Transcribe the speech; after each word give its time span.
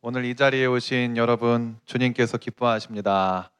오늘 0.00 0.24
이 0.24 0.36
자리에 0.36 0.66
오신 0.66 1.16
여러분 1.16 1.76
주님께서 1.84 2.38
기뻐하십니다. 2.38 3.50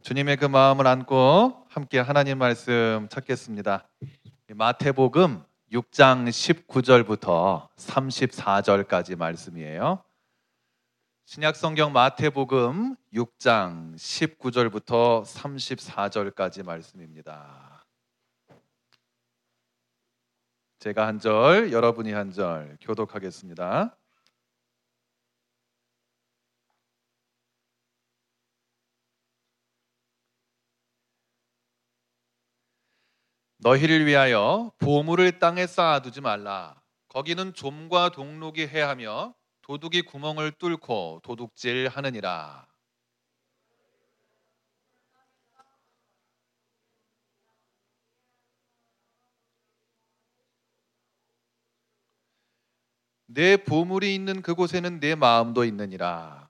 주님의 0.00 0.38
그 0.38 0.46
마음을 0.46 0.86
안고 0.86 1.66
함께 1.68 1.98
하나님 1.98 2.38
말씀 2.38 3.06
찾겠습니다. 3.10 3.86
마태복음 4.54 5.44
6장 5.70 6.28
19절부터 6.30 7.68
34절까지 7.76 9.16
말씀이에요. 9.16 10.02
신약 11.26 11.54
성경 11.56 11.92
마태복음 11.92 12.96
6장 13.12 13.94
19절부터 13.96 15.24
34절까지 15.26 16.64
말씀입니다. 16.64 17.84
제가 20.78 21.06
한 21.06 21.18
절, 21.18 21.70
여러분이 21.70 22.12
한 22.12 22.32
절 22.32 22.78
교독하겠습니다. 22.80 23.94
너희를 33.62 34.06
위하여 34.06 34.72
보물을 34.78 35.38
땅에 35.38 35.66
쌓아두지 35.66 36.22
말라. 36.22 36.80
거기는 37.08 37.52
좀과 37.52 38.10
동록이 38.10 38.66
해하며 38.66 39.34
도둑이 39.62 40.02
구멍을 40.02 40.52
뚫고 40.52 41.20
도둑질 41.22 41.88
하느니라. 41.88 42.66
내 53.26 53.56
보물이 53.56 54.14
있는 54.14 54.42
그곳에는 54.42 55.00
내 55.00 55.14
마음도 55.14 55.64
있느니라. 55.64 56.49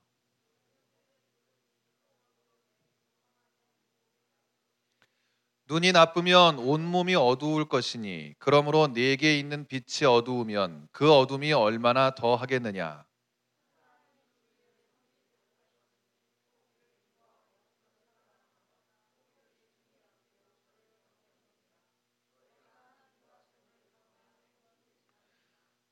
눈이 5.71 5.93
나쁘면 5.93 6.59
온몸이 6.59 7.15
어두울 7.15 7.65
것이니 7.69 8.35
그러므로 8.41 8.89
내게 8.89 9.39
있는 9.39 9.69
빛이 9.69 10.05
어두우면 10.05 10.89
그 10.91 11.13
어둠이 11.13 11.53
얼마나 11.53 12.13
더 12.13 12.35
하겠느냐? 12.35 13.05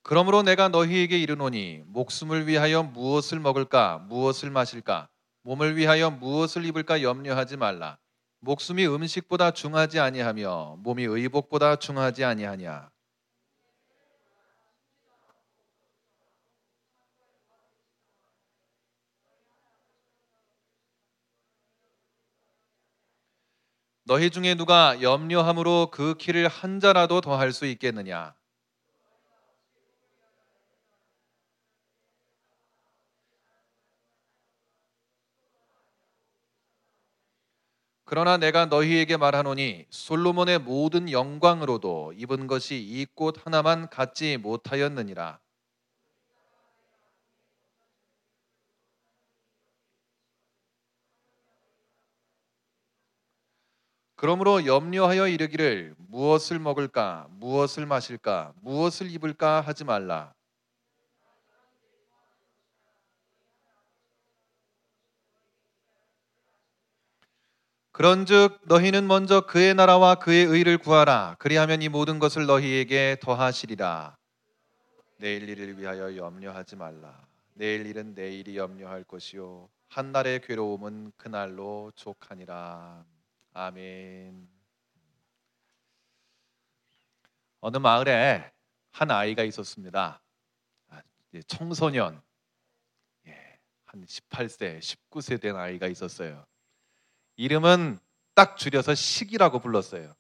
그러므로 0.03 0.43
내가 0.43 0.69
너희에게 0.69 1.17
이르노니 1.21 1.85
목숨을 1.87 2.49
위하여 2.49 2.83
무엇을 2.83 3.39
먹을까 3.39 3.99
무엇을 4.09 4.51
마실까? 4.51 5.09
몸을 5.43 5.77
위하여 5.77 6.11
무엇을 6.11 6.65
입을까 6.65 7.01
염려하지 7.03 7.57
말라 7.59 7.99
목숨이 8.41 8.87
음식보다 8.87 9.51
중하지 9.51 9.99
아니하며 10.01 10.77
몸이 10.81 11.05
의복보다 11.05 11.77
중하지 11.77 12.25
아니하냐. 12.25 12.91
너희 24.05 24.31
중에 24.31 24.55
누가 24.55 25.03
염려함으로 25.03 25.91
그 25.91 26.15
키를 26.17 26.49
한 26.49 26.81
자라도 26.81 27.21
더할 27.21 27.53
수 27.53 27.67
있겠느냐? 27.67 28.38
그러나 38.11 38.39
내가 38.39 38.65
너희에게 38.65 39.19
말하노니 39.19 39.85
솔로몬의 39.91 40.61
모든 40.61 41.13
영광으로도 41.13 42.15
입은 42.17 42.47
것이 42.47 42.77
이 42.79 43.05
꽃 43.15 43.45
하나만 43.45 43.91
갖지 43.91 44.39
못하였느니라. 44.39 45.39
그러므로 54.17 54.67
염려하여 54.67 55.29
이르기를 55.29 55.95
무엇을 55.97 56.59
먹을까, 56.59 57.27
무엇을 57.31 57.87
마실까, 57.87 58.53
무엇을 58.61 59.11
입을까 59.11 59.61
하지 59.63 59.85
말라. 59.85 60.35
그런즉 67.99 68.61
너희는 68.67 69.09
먼저 69.09 69.41
그의 69.41 69.75
나라와 69.75 70.15
그의 70.15 70.45
의를 70.45 70.79
구하라. 70.79 71.35
그리하면 71.41 71.83
이 71.83 71.89
모든 71.89 72.21
것을 72.21 72.47
너희에게 72.47 73.17
더하시리라. 73.21 74.17
내일 75.17 75.49
일을 75.49 75.77
위하여 75.77 76.17
염려하지 76.17 76.77
말라. 76.77 77.27
내일 77.55 77.87
일은 77.87 78.15
내일이 78.15 78.57
염려할 78.57 79.03
것이요 79.03 79.69
한 79.89 80.13
날의 80.13 80.43
괴로움은 80.43 81.11
그 81.17 81.27
날로 81.27 81.91
족하니라. 81.97 83.05
아멘. 83.55 84.49
어느 87.59 87.79
마을에 87.79 88.49
한 88.93 89.11
아이가 89.11 89.43
있었습니다. 89.43 90.23
아, 90.91 91.03
청소년, 91.49 92.23
예, 93.27 93.59
한 93.87 94.05
18세, 94.05 94.79
19세 94.79 95.41
된 95.41 95.57
아이가 95.57 95.89
있었어요. 95.89 96.47
이름은 97.39 97.99
딱 98.35 98.57
줄여서 98.59 98.95
시기라고 98.95 99.61
불렀어요. 99.61 100.15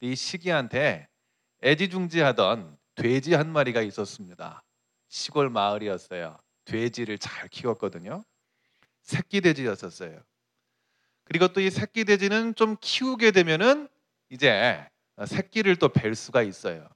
이 0.00 0.14
시기한테 0.16 1.08
애지중지하던 1.62 2.76
돼지 2.96 3.34
한 3.34 3.50
마리가 3.50 3.80
있었습니다. 3.82 4.64
시골 5.08 5.48
마을이었어요. 5.50 6.36
돼지를 6.64 7.18
잘 7.18 7.48
키웠거든요. 7.48 8.24
새끼 9.02 9.40
돼지였었어요. 9.40 10.20
그리고 11.24 11.48
또 11.48 11.60
이 11.60 11.70
새끼 11.70 12.04
돼지는 12.04 12.54
좀 12.56 12.76
키우게 12.80 13.30
되면은 13.30 13.88
이제 14.28 14.84
새끼를 15.24 15.76
또 15.76 15.88
뵐 15.88 16.14
수가 16.16 16.42
있어요. 16.42 16.88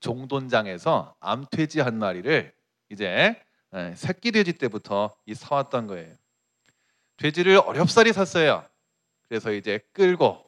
종돈장에서 0.00 1.14
암돼지 1.20 1.80
한 1.80 1.98
마리를 1.98 2.54
이제 2.88 3.38
새끼 3.94 4.32
돼지 4.32 4.54
때부터 4.54 5.14
이 5.26 5.34
사왔던 5.34 5.86
거예요. 5.88 6.16
돼지를 7.22 7.58
어렵사리 7.58 8.12
샀어요. 8.12 8.66
그래서 9.28 9.52
이제 9.52 9.78
끌고 9.92 10.44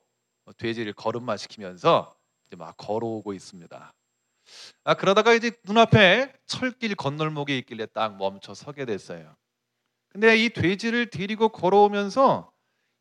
돼지를 0.56 0.92
걸음마 0.92 1.36
시키면서 1.36 2.16
이제 2.48 2.56
막 2.56 2.76
걸어오고 2.76 3.32
있습니다. 3.32 3.94
아 4.82 4.94
그러다가 4.94 5.34
이제 5.34 5.52
눈앞에 5.62 6.32
철길 6.46 6.96
건널목이 6.96 7.56
있길래 7.58 7.86
딱 7.86 8.16
멈춰 8.16 8.54
서게 8.54 8.86
됐어요. 8.86 9.36
근데 10.08 10.36
이 10.36 10.50
돼지를 10.50 11.10
데리고 11.10 11.48
걸어오면서 11.48 12.50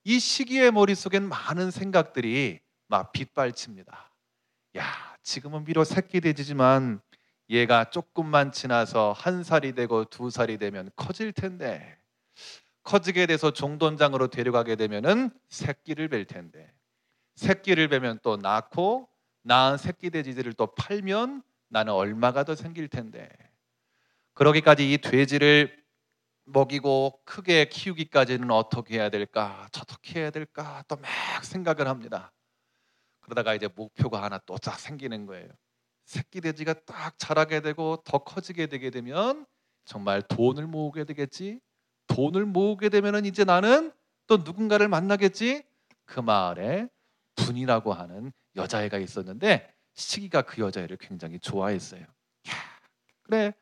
이 0.04 0.20
시기의 0.20 0.72
머릿속엔 0.72 1.28
많은 1.28 1.72
생각들이 1.72 2.60
막 2.88 3.12
빗발칩니다. 3.12 4.12
야, 4.78 5.18
지금은 5.24 5.64
비록 5.64 5.86
새끼 5.86 6.22
돼지지만 6.22 7.02
얘가 7.50 7.86
조금만 7.86 8.52
지나서 8.52 9.14
한 9.14 9.44
살이 9.44 9.74
되고 9.74 10.06
두 10.06 10.30
살이 10.30 10.60
되면 10.60 10.92
커질 10.96 11.34
텐데 11.34 12.03
커지게 12.84 13.26
돼서 13.28 13.52
종돈장으로 13.52 14.28
데려가게 14.28 14.76
되면은 14.76 15.32
새끼를 15.50 16.10
뵐 16.10 16.26
텐데. 16.26 16.72
새끼를 17.36 17.88
뵈면 17.90 18.20
또 18.24 18.38
낳고 18.38 19.10
낳은 19.44 19.78
새끼 19.78 20.10
돼지들을 20.10 20.54
또 20.54 20.68
팔면 20.76 21.44
나는 21.70 21.94
얼마가 21.94 22.44
더 22.44 22.56
생길 22.56 22.88
텐데. 22.88 23.30
그러기까지 24.34 24.92
이 24.92 24.98
돼지를 24.98 25.84
먹이고 26.46 27.22
크게 27.26 27.70
키우기까지는 27.70 28.52
어떻게 28.52 28.96
해야 28.98 29.10
될까? 29.10 29.68
저떻게 29.72 30.22
해야 30.22 30.30
될까? 30.32 30.84
또 30.88 30.98
막 30.98 31.44
생각을 31.46 31.88
합니다. 31.88 32.32
그러다가 33.22 33.54
이제 33.56 33.68
목표가 33.76 34.24
하나 34.24 34.40
또 34.40 34.58
쫙 34.60 34.80
생기는 34.80 35.26
거예요. 35.26 35.50
새끼 36.06 36.42
돼지가 36.42 36.74
딱 36.86 37.18
자라게 37.20 37.62
되고 37.62 37.98
더 38.06 38.20
커지게 38.20 38.68
되게 38.68 38.90
되면 38.92 39.46
정말 39.86 40.22
돈을 40.24 40.68
모으게 40.68 41.06
되겠지 41.06 41.60
돈을 42.08 42.46
모으게 42.46 42.90
되면 42.90 43.26
이제 43.26 43.44
나는 43.44 43.92
또 44.28 44.38
누군가를 44.38 44.88
만나겠지. 44.88 45.64
그 46.06 46.20
마을에 46.20 46.88
분이라고 47.36 47.94
하는 47.94 48.32
여자애가 48.56 48.98
있었는데 48.98 49.74
시기가 49.96 50.44
그 50.44 50.62
여자애를 50.62 50.98
굉장히 50.98 51.40
좋아했어요. 51.40 52.06
그래 53.24 53.54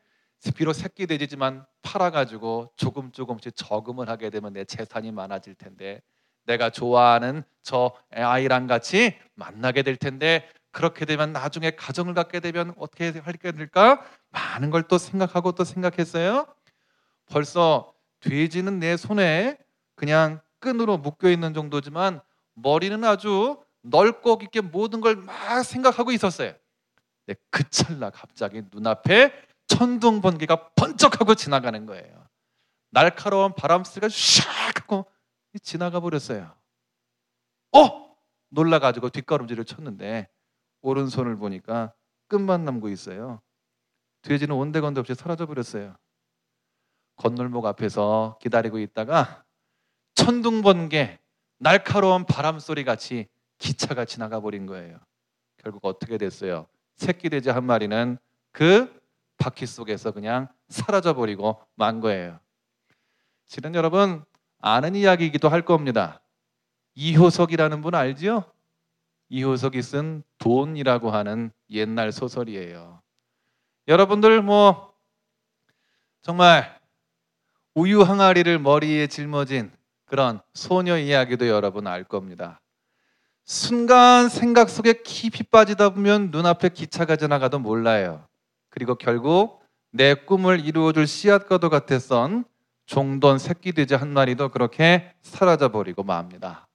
비록 0.56 0.72
새끼 0.72 1.06
돼지지만 1.06 1.64
팔아가지고 1.82 2.72
조금 2.76 3.12
조금씩 3.12 3.54
저금을 3.54 4.08
하게 4.08 4.30
되면 4.30 4.52
내 4.52 4.64
재산이 4.64 5.12
많아질 5.12 5.54
텐데 5.54 6.02
내가 6.44 6.70
좋아하는 6.70 7.44
저 7.62 7.92
아이랑 8.10 8.66
같이 8.66 9.16
만나게 9.34 9.82
될 9.82 9.96
텐데 9.96 10.48
그렇게 10.72 11.04
되면 11.04 11.32
나중에 11.32 11.70
가정을 11.72 12.14
갖게 12.14 12.40
되면 12.40 12.74
어떻게 12.76 13.10
할게 13.10 13.52
될까? 13.52 14.04
많은 14.30 14.70
걸 14.70 14.82
또 14.88 14.98
생각하고 14.98 15.52
또 15.52 15.64
생각했어요. 15.64 16.46
벌써 17.26 17.91
돼지는 18.22 18.78
내 18.80 18.96
손에 18.96 19.58
그냥 19.94 20.40
끈으로 20.60 20.98
묶여 20.98 21.30
있는 21.30 21.54
정도지만 21.54 22.20
머리는 22.54 23.02
아주 23.04 23.62
넓고 23.82 24.38
깊게 24.38 24.60
모든 24.62 25.00
걸 25.00 25.16
막 25.16 25.62
생각하고 25.64 26.12
있었어요. 26.12 26.54
근데 27.26 27.40
그 27.50 27.68
찰나 27.70 28.10
갑자기 28.10 28.62
눈앞에 28.72 29.32
천둥 29.66 30.20
번개가 30.20 30.70
번쩍하고 30.74 31.34
지나가는 31.34 31.86
거예요. 31.86 32.28
날카로운 32.90 33.54
바람 33.54 33.84
소리가 33.84 34.08
샥 34.08 34.46
하고 34.78 35.06
지나가 35.62 36.00
버렸어요. 36.00 36.54
어! 37.74 38.16
놀라가지고 38.50 39.08
뒷걸음질을 39.10 39.64
쳤는데 39.64 40.28
오른손을 40.82 41.36
보니까 41.36 41.94
끝만 42.28 42.64
남고 42.64 42.88
있어요. 42.90 43.40
돼지는 44.22 44.54
온데건데 44.56 45.00
없이 45.00 45.14
사라져 45.14 45.46
버렸어요. 45.46 45.96
건널목 47.22 47.66
앞에서 47.66 48.36
기다리고 48.42 48.80
있다가 48.80 49.44
천둥 50.14 50.62
번개, 50.62 51.20
날카로운 51.58 52.24
바람 52.24 52.58
소리 52.58 52.82
같이 52.82 53.28
기차가 53.58 54.04
지나가 54.04 54.40
버린 54.40 54.66
거예요. 54.66 54.98
결국 55.56 55.84
어떻게 55.84 56.18
됐어요? 56.18 56.66
새끼 56.96 57.30
돼지 57.30 57.48
한 57.48 57.62
마리는 57.62 58.18
그 58.50 59.00
바퀴 59.38 59.66
속에서 59.66 60.10
그냥 60.10 60.48
사라져 60.68 61.14
버리고 61.14 61.62
만 61.76 62.00
거예요. 62.00 62.40
실은 63.46 63.76
여러분 63.76 64.24
아는 64.58 64.96
이야기이기도 64.96 65.48
할 65.48 65.62
겁니다. 65.62 66.20
이효석이라는 66.96 67.82
분 67.82 67.94
알지요? 67.94 68.50
이효석이 69.28 69.80
쓴 69.80 70.24
돈이라고 70.38 71.12
하는 71.12 71.52
옛날 71.70 72.10
소설이에요. 72.10 73.00
여러분들 73.86 74.42
뭐 74.42 74.92
정말 76.20 76.81
우유 77.74 78.02
항아리를 78.02 78.58
머리에 78.58 79.06
짊어진 79.06 79.72
그런 80.04 80.40
소녀 80.52 80.98
이야기도 80.98 81.48
여러분 81.48 81.86
알 81.86 82.04
겁니다. 82.04 82.60
순간 83.44 84.28
생각 84.28 84.68
속에 84.68 85.02
깊이 85.02 85.42
빠지다 85.42 85.90
보면 85.90 86.30
눈앞에 86.30 86.68
기차가 86.68 87.16
지나가도 87.16 87.58
몰라요. 87.58 88.26
그리고 88.68 88.94
결국 88.94 89.62
내 89.90 90.14
꿈을 90.14 90.64
이루어줄 90.64 91.06
씨앗과도 91.06 91.70
같았던 91.70 92.44
종돈 92.86 93.38
새끼 93.38 93.72
돼지 93.72 93.94
한 93.94 94.12
마리도 94.12 94.50
그렇게 94.50 95.12
사라져 95.22 95.70
버리고 95.70 96.02
맙니다. 96.02 96.68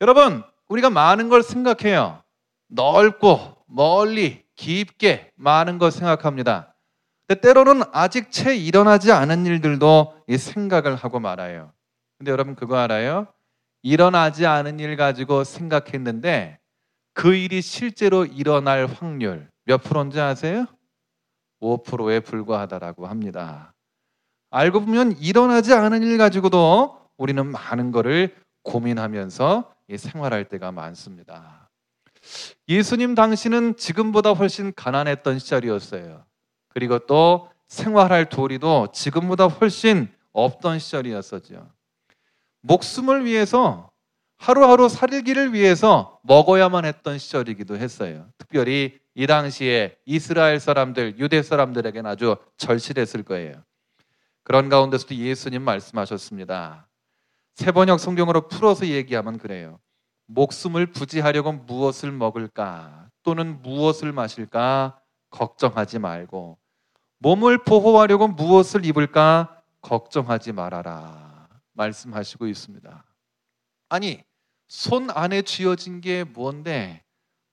여러분, 0.00 0.42
우리가 0.68 0.90
많은 0.90 1.28
걸 1.28 1.42
생각해요. 1.42 2.22
넓고 2.68 3.56
멀리 3.66 4.44
깊게 4.54 5.32
많은 5.36 5.78
걸 5.78 5.90
생각합니다. 5.90 6.73
근데 7.26 7.40
때로는 7.40 7.82
아직 7.92 8.30
채 8.30 8.54
일어나지 8.54 9.12
않은 9.12 9.46
일들도 9.46 10.24
이 10.28 10.36
생각을 10.36 10.94
하고 10.94 11.20
말아요. 11.20 11.72
근데 12.18 12.30
여러분 12.30 12.54
그거 12.54 12.76
알아요? 12.76 13.26
일어나지 13.82 14.46
않은 14.46 14.78
일 14.80 14.96
가지고 14.96 15.44
생각했는데 15.44 16.58
그 17.14 17.34
일이 17.34 17.62
실제로 17.62 18.24
일어날 18.24 18.86
확률 18.86 19.48
몇 19.64 19.82
프로인지 19.82 20.20
아세요? 20.20 20.66
5%에 21.60 22.20
불과하다라고 22.20 23.06
합니다. 23.06 23.72
알고 24.50 24.80
보면 24.80 25.12
일어나지 25.18 25.72
않은 25.72 26.02
일 26.02 26.18
가지고도 26.18 27.08
우리는 27.16 27.46
많은 27.46 27.90
것을 27.90 28.36
고민하면서 28.62 29.72
생활할 29.96 30.48
때가 30.48 30.72
많습니다. 30.72 31.70
예수님 32.68 33.14
당시는 33.14 33.76
지금보다 33.76 34.32
훨씬 34.32 34.72
가난했던 34.74 35.38
시절이었어요. 35.38 36.24
그리고 36.74 36.98
또 36.98 37.48
생활할 37.68 38.28
도리도 38.28 38.88
지금보다 38.92 39.46
훨씬 39.46 40.12
없던 40.32 40.80
시절이었었죠. 40.80 41.70
목숨을 42.60 43.24
위해서 43.24 43.90
하루하루 44.36 44.88
살기를 44.88 45.54
위해서 45.54 46.18
먹어야만 46.24 46.84
했던 46.84 47.18
시절이기도 47.18 47.76
했어요. 47.76 48.28
특별히 48.36 48.98
이 49.14 49.26
당시에 49.26 49.96
이스라엘 50.04 50.58
사람들, 50.58 51.18
유대 51.18 51.42
사람들에게는 51.42 52.10
아주 52.10 52.36
절실했을 52.56 53.22
거예요. 53.22 53.62
그런 54.42 54.68
가운데서도 54.68 55.14
예수님 55.14 55.62
말씀하셨습니다. 55.62 56.88
세번역 57.54 58.00
성경으로 58.00 58.48
풀어서 58.48 58.86
얘기하면 58.86 59.38
그래요. 59.38 59.78
목숨을 60.26 60.86
부지하려고 60.86 61.52
무엇을 61.52 62.10
먹을까 62.10 63.08
또는 63.22 63.62
무엇을 63.62 64.12
마실까 64.12 64.98
걱정하지 65.30 66.00
말고 66.00 66.58
몸을 67.18 67.64
보호하려고 67.64 68.28
무엇을 68.28 68.84
입을까 68.84 69.62
걱정하지 69.80 70.52
말아라 70.52 71.48
말씀하시고 71.72 72.46
있습니다. 72.46 73.04
아니 73.88 74.22
손 74.68 75.10
안에 75.10 75.42
쥐어진 75.42 76.00
게 76.00 76.24
뭔데 76.24 77.02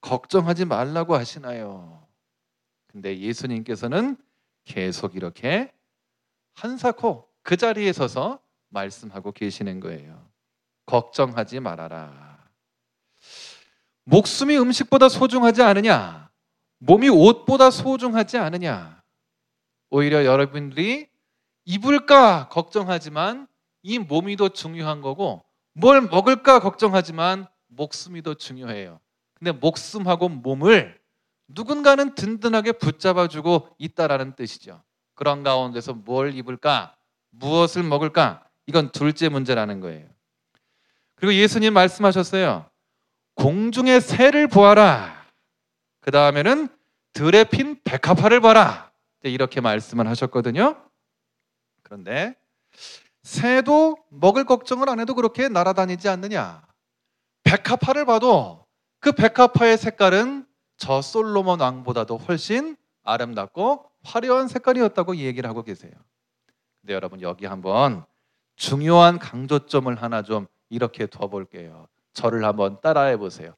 걱정하지 0.01 0.65
말라고 0.65 1.15
하시나요? 1.15 2.07
근데 2.87 3.17
예수님께서는 3.19 4.17
계속 4.65 5.15
이렇게 5.15 5.71
한사코 6.53 7.27
그 7.43 7.57
자리에 7.57 7.93
서서 7.93 8.39
말씀하고 8.69 9.31
계시는 9.31 9.79
거예요. 9.79 10.29
걱정하지 10.85 11.59
말아라. 11.59 12.39
목숨이 14.03 14.57
음식보다 14.57 15.09
소중하지 15.09 15.61
않으냐? 15.61 16.29
몸이 16.79 17.09
옷보다 17.09 17.69
소중하지 17.69 18.37
않으냐? 18.37 19.00
오히려 19.91 20.25
여러분들이 20.25 21.07
입을까 21.65 22.47
걱정하지만 22.49 23.47
이 23.83 23.99
몸이 23.99 24.37
더 24.37 24.49
중요한 24.49 25.01
거고 25.01 25.43
뭘 25.73 26.01
먹을까 26.01 26.59
걱정하지만 26.59 27.45
목숨이 27.67 28.23
더 28.23 28.33
중요해요. 28.33 28.99
근데 29.35 29.51
목숨하고 29.51 30.29
몸을 30.29 30.99
누군가는 31.47 32.15
든든하게 32.15 32.73
붙잡아주고 32.73 33.75
있다라는 33.77 34.35
뜻이죠. 34.35 34.81
그런 35.15 35.43
가운데서 35.43 35.93
뭘 35.93 36.33
입을까, 36.33 36.95
무엇을 37.31 37.83
먹을까, 37.83 38.45
이건 38.67 38.91
둘째 38.91 39.29
문제라는 39.29 39.79
거예요. 39.79 40.07
그리고 41.15 41.33
예수님 41.33 41.73
말씀하셨어요. 41.73 42.69
공중의 43.35 44.01
새를 44.01 44.47
보아라. 44.47 45.25
그 45.99 46.11
다음에는 46.11 46.67
들에 47.13 47.43
핀 47.43 47.79
백합화를 47.83 48.39
봐라. 48.39 48.90
이렇게 49.29 49.61
말씀을 49.61 50.07
하셨거든요. 50.07 50.83
그런데 51.83 52.35
새도 53.23 53.97
먹을 54.09 54.45
걱정을 54.45 54.89
안 54.89 54.99
해도 54.99 55.13
그렇게 55.13 55.47
날아다니지 55.47 56.09
않느냐. 56.09 56.65
백합화를 57.43 58.05
봐도 58.05 58.65
그 58.99 59.11
백합화의 59.11 59.77
색깔은 59.77 60.45
저 60.77 61.01
솔로몬 61.01 61.59
왕보다도 61.59 62.17
훨씬 62.17 62.75
아름답고 63.03 63.85
화려한 64.03 64.47
색깔이었다고 64.47 65.17
얘기를 65.17 65.49
하고 65.49 65.63
계세요. 65.63 65.91
근데 66.81 66.93
여러분 66.93 67.21
여기 67.21 67.45
한번 67.45 68.05
중요한 68.55 69.19
강조점을 69.19 70.01
하나 70.01 70.23
좀 70.23 70.47
이렇게 70.69 71.05
둬 71.05 71.27
볼게요. 71.27 71.87
저를 72.13 72.43
한번 72.43 72.79
따라해 72.81 73.17
보세요. 73.17 73.55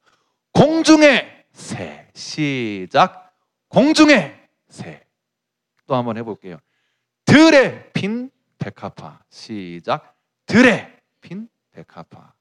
공중의 0.52 1.46
새 1.52 2.08
시작. 2.14 3.34
공중의 3.68 4.48
새. 4.68 5.03
또 5.86 5.94
한번 5.94 6.16
해 6.16 6.22
볼게요. 6.22 6.58
들에 7.24 7.90
핀 7.92 8.30
백합화 8.58 9.20
시작. 9.30 10.16
들에 10.46 11.00
핀 11.20 11.48
백합화. 11.72 12.32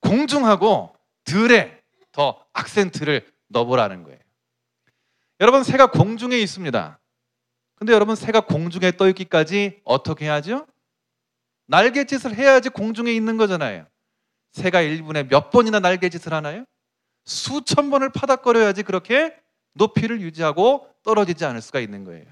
공중하고 0.00 0.94
들에 1.24 1.82
더 2.12 2.44
악센트를 2.52 3.26
넣어보라는 3.48 4.02
거예요. 4.04 4.18
여러분 5.40 5.64
새가 5.64 5.90
공중에 5.90 6.36
있습니다. 6.38 6.98
근데 7.76 7.92
여러분 7.92 8.14
새가 8.14 8.42
공중에 8.42 8.92
떠 8.92 9.08
있기까지 9.08 9.80
어떻게 9.84 10.26
해야죠? 10.26 10.66
날개짓을 11.66 12.34
해야지 12.34 12.68
공중에 12.68 13.12
있는 13.12 13.36
거잖아요. 13.36 13.86
새가 14.52 14.82
1분에 14.82 15.28
몇 15.28 15.50
번이나 15.50 15.80
날개짓을 15.80 16.32
하나요? 16.32 16.64
수천 17.24 17.90
번을 17.90 18.10
파닥거려야지 18.10 18.84
그렇게 18.84 19.36
높이를 19.72 20.20
유지하고 20.20 20.88
떨어지지 21.02 21.44
않을 21.44 21.60
수가 21.60 21.80
있는 21.80 22.04
거예요. 22.04 22.26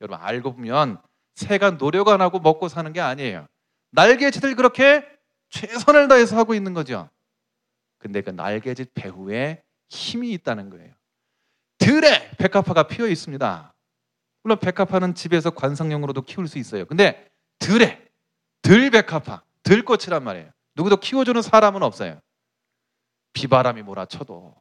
여러분 0.00 0.24
알고 0.24 0.54
보면 0.54 1.00
새가 1.34 1.78
노력 1.78 2.08
안 2.08 2.20
하고 2.20 2.38
먹고 2.38 2.68
사는 2.68 2.92
게 2.92 3.00
아니에요. 3.00 3.46
날개짓을 3.90 4.54
그렇게 4.54 5.06
최선을 5.50 6.08
다해서 6.08 6.36
하고 6.36 6.54
있는 6.54 6.74
거죠. 6.74 7.08
근데 7.98 8.20
그 8.22 8.30
날개짓 8.30 8.92
배후에 8.94 9.62
힘이 9.88 10.32
있다는 10.32 10.70
거예요. 10.70 10.94
들에 11.78 12.30
백합화가 12.38 12.88
피어 12.88 13.06
있습니다. 13.06 13.74
물론 14.42 14.58
백합화는 14.58 15.14
집에서 15.14 15.50
관상용으로도 15.50 16.22
키울 16.22 16.48
수 16.48 16.58
있어요. 16.58 16.84
근데 16.84 17.30
들에 17.58 18.06
들백합화, 18.62 19.42
들꽃이란 19.62 20.22
말이에요. 20.22 20.50
누구도 20.74 20.98
키워주는 20.98 21.40
사람은 21.42 21.82
없어요. 21.82 22.20
비바람이 23.32 23.82
몰아쳐도 23.82 24.54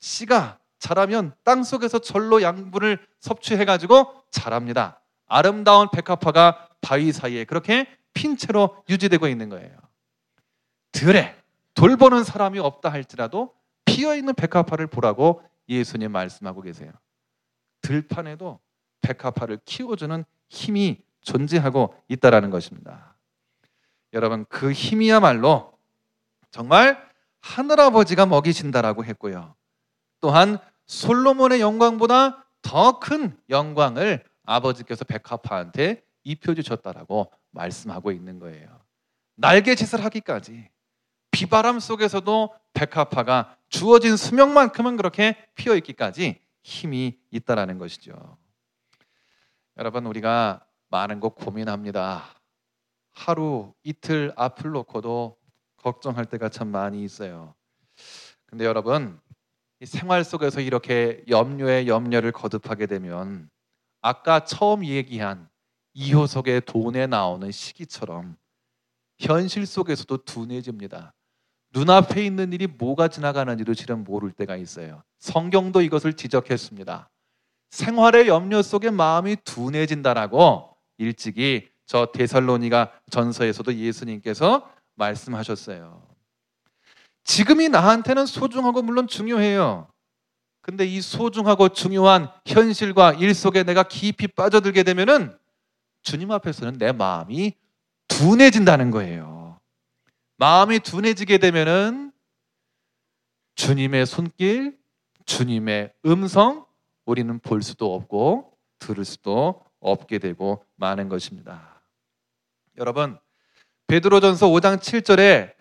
씨가 0.00 0.58
자라면 0.82 1.32
땅 1.44 1.62
속에서 1.62 2.00
절로 2.00 2.42
양분을 2.42 2.98
섭취해 3.20 3.64
가지고 3.64 4.20
자랍니다. 4.32 5.00
아름다운 5.28 5.88
백합화가 5.92 6.70
바위 6.80 7.12
사이에 7.12 7.44
그렇게 7.44 7.86
핀 8.12 8.36
채로 8.36 8.82
유지되고 8.88 9.28
있는 9.28 9.48
거예요. 9.48 9.70
들에 10.90 11.36
돌보는 11.74 12.24
사람이 12.24 12.58
없다 12.58 12.90
할지라도 12.90 13.54
피어 13.84 14.16
있는 14.16 14.34
백합화를 14.34 14.88
보라고 14.88 15.44
예수님 15.68 16.10
말씀하고 16.10 16.62
계세요. 16.62 16.90
들판에도 17.82 18.58
백합화를 19.02 19.60
키워주는 19.64 20.24
힘이 20.48 21.00
존재하고 21.20 21.94
있다라는 22.08 22.50
것입니다. 22.50 23.14
여러분 24.14 24.44
그 24.48 24.72
힘이야말로 24.72 25.78
정말 26.50 27.08
하늘아버지가 27.40 28.26
먹이신다라고 28.26 29.04
했고요. 29.04 29.54
또한 30.20 30.58
솔로몬의 30.86 31.60
영광보다 31.60 32.46
더 32.62 32.98
큰 33.00 33.36
영광을 33.48 34.24
아버지께서 34.44 35.04
백합화한테 35.04 36.04
입혀주셨다라고 36.24 37.32
말씀하고 37.50 38.12
있는 38.12 38.38
거예요. 38.38 38.80
날개짓을 39.36 40.04
하기까지 40.04 40.70
비바람 41.30 41.80
속에서도 41.80 42.54
백합화가 42.74 43.56
주어진 43.68 44.16
수명만큼은 44.16 44.96
그렇게 44.96 45.36
피어 45.54 45.74
있기까지 45.76 46.40
힘이 46.62 47.18
있다라는 47.30 47.78
것이죠. 47.78 48.36
여러분 49.78 50.06
우리가 50.06 50.64
많은 50.88 51.20
것 51.20 51.34
고민합니다. 51.34 52.24
하루 53.12 53.72
이틀 53.82 54.32
앞을 54.36 54.70
놓고도 54.70 55.38
걱정할 55.76 56.26
때가 56.26 56.48
참 56.48 56.68
많이 56.68 57.02
있어요. 57.02 57.54
근데 58.46 58.64
여러분 58.64 59.18
생활 59.84 60.24
속에서 60.24 60.60
이렇게 60.60 61.24
염려에 61.28 61.86
염려를 61.86 62.32
거듭하게 62.32 62.86
되면 62.86 63.50
아까 64.00 64.44
처음 64.44 64.84
얘기한 64.84 65.48
이효석의 65.94 66.62
돈에 66.66 67.06
나오는 67.06 67.50
시기처럼 67.50 68.36
현실 69.18 69.66
속에서도 69.66 70.24
둔해집니다. 70.24 71.14
눈앞에 71.72 72.24
있는 72.24 72.52
일이 72.52 72.66
뭐가 72.66 73.08
지나가는지도 73.08 73.72
실은 73.74 74.04
모를 74.04 74.30
때가 74.30 74.56
있어요. 74.56 75.02
성경도 75.18 75.80
이것을 75.80 76.14
지적했습니다. 76.14 77.10
생활의 77.70 78.28
염려 78.28 78.60
속에 78.62 78.90
마음이 78.90 79.36
둔해진다라고 79.44 80.76
일찍이 80.98 81.70
저 81.86 82.06
데살로니가 82.12 82.92
전서에서도 83.10 83.74
예수님께서 83.74 84.70
말씀하셨어요. 84.96 86.11
지금이 87.24 87.68
나한테는 87.68 88.26
소중하고 88.26 88.82
물론 88.82 89.06
중요해요. 89.06 89.88
근데 90.60 90.84
이 90.84 91.00
소중하고 91.00 91.70
중요한 91.70 92.30
현실과 92.46 93.12
일 93.14 93.34
속에 93.34 93.64
내가 93.64 93.82
깊이 93.82 94.28
빠져들게 94.28 94.82
되면은 94.84 95.36
주님 96.02 96.30
앞에서는 96.30 96.78
내 96.78 96.92
마음이 96.92 97.54
둔해진다는 98.08 98.90
거예요. 98.90 99.60
마음이 100.36 100.80
둔해지게 100.80 101.38
되면은 101.38 102.12
주님의 103.54 104.06
손길, 104.06 104.78
주님의 105.26 105.92
음성 106.06 106.66
우리는 107.04 107.38
볼 107.40 107.62
수도 107.62 107.94
없고 107.94 108.56
들을 108.78 109.04
수도 109.04 109.64
없게 109.80 110.18
되고 110.18 110.64
마는 110.76 111.08
것입니다. 111.08 111.82
여러분, 112.76 113.18
베드로전서 113.88 114.48
5장 114.48 114.78
7절에 114.78 115.54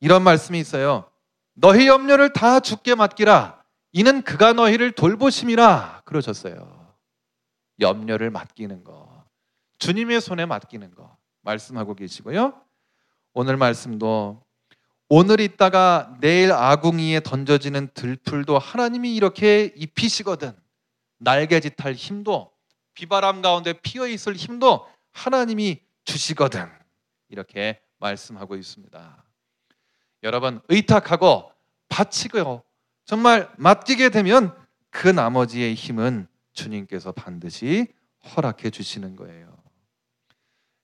이런 0.00 0.22
말씀이 0.22 0.58
있어요. 0.58 1.10
너희 1.54 1.86
염려를 1.86 2.32
다 2.32 2.60
죽게 2.60 2.94
맡기라. 2.94 3.62
이는 3.92 4.22
그가 4.22 4.52
너희를 4.52 4.92
돌보심이라 4.92 6.02
그러셨어요. 6.04 6.94
염려를 7.80 8.30
맡기는 8.30 8.84
거. 8.84 9.24
주님의 9.78 10.20
손에 10.20 10.46
맡기는 10.46 10.94
거 10.94 11.16
말씀하고 11.42 11.94
계시고요. 11.94 12.60
오늘 13.32 13.56
말씀도 13.56 14.42
오늘 15.08 15.40
있다가 15.40 16.16
내일 16.20 16.52
아궁이에 16.52 17.20
던져지는 17.20 17.88
들풀도 17.94 18.58
하나님이 18.58 19.14
이렇게 19.14 19.72
입히시거든. 19.76 20.52
날개짓 21.18 21.82
할 21.84 21.94
힘도 21.94 22.52
비바람 22.94 23.40
가운데 23.40 23.72
피어 23.72 24.06
있을 24.08 24.34
힘도 24.34 24.86
하나님이 25.12 25.80
주시거든. 26.04 26.68
이렇게 27.28 27.80
말씀하고 27.98 28.56
있습니다. 28.56 29.25
여러분 30.22 30.60
의탁하고 30.68 31.50
바치고요. 31.88 32.62
정말 33.04 33.48
맡기게 33.56 34.08
되면 34.10 34.56
그 34.90 35.08
나머지의 35.08 35.74
힘은 35.74 36.26
주님께서 36.52 37.12
반드시 37.12 37.86
허락해 38.34 38.70
주시는 38.70 39.16
거예요. 39.16 39.56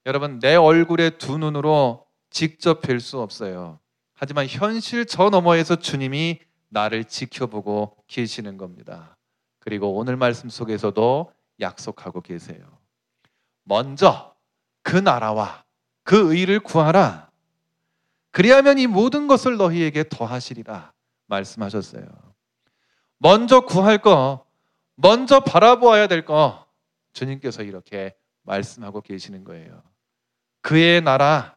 여러분 0.05 0.39
내 0.39 0.55
얼굴에 0.55 1.11
두 1.17 1.37
눈으로 1.37 2.05
직접 2.29 2.81
뵐 2.81 2.99
수 2.99 3.19
없어요. 3.19 3.79
하지만 4.13 4.47
현실 4.47 5.05
저 5.05 5.29
너머에서 5.29 5.75
주님이 5.75 6.39
나를 6.69 7.05
지켜보고 7.05 7.97
계시는 8.07 8.57
겁니다. 8.57 9.17
그리고 9.59 9.95
오늘 9.95 10.17
말씀 10.17 10.49
속에서도 10.49 11.31
약속하고 11.59 12.21
계세요. 12.21 12.59
먼저 13.63 14.35
그 14.81 14.97
나라와 14.97 15.63
그 16.03 16.35
의를 16.35 16.59
구하라. 16.59 17.29
그리하면 18.33 18.79
이 18.79 18.87
모든 18.87 19.27
것을 19.27 19.57
너희에게 19.57 20.05
더하시리라 20.09 20.91
말씀하셨어요. 21.27 22.03
먼저 23.19 23.61
구할 23.61 23.99
거, 23.99 24.45
먼저 24.95 25.39
바라보아야 25.39 26.07
될 26.07 26.25
거, 26.25 26.65
주님께서 27.13 27.61
이렇게 27.61 28.15
말씀하고 28.41 29.01
계시는 29.01 29.43
거예요. 29.43 29.83
그의 30.61 31.01
나라, 31.01 31.55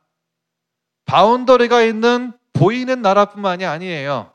바운더리가 1.06 1.82
있는 1.82 2.32
보이는 2.52 3.00
나라뿐만이 3.00 3.64
아니에요. 3.64 4.34